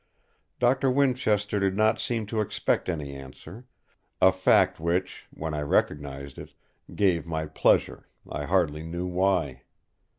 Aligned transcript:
Doctor 0.57 0.89
Winchester 0.89 1.59
did 1.59 1.77
not 1.77 1.99
seem 1.99 2.25
to 2.25 2.41
expect 2.41 2.89
any 2.89 3.13
answer—a 3.13 4.31
fact 4.31 4.79
which, 4.79 5.27
when 5.29 5.53
I 5.53 5.61
recognised 5.61 6.39
it, 6.39 6.55
gave 6.95 7.27
me 7.27 7.45
pleasure, 7.45 8.09
I 8.27 8.45
hardly 8.45 8.81
knew 8.81 9.05
why. 9.05 9.61